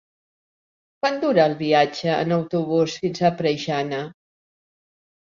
[1.03, 4.05] Quant dura el viatge en autobús fins a Preixana?